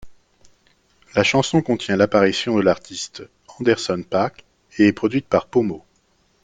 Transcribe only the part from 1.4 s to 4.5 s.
contient l'apparition de l'artiste Anderson Paak